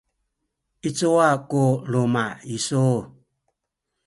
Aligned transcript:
i 0.87 0.89
cuwa 0.97 1.29
ku 1.49 1.63
luma’ 1.91 2.25
isu? 2.55 2.85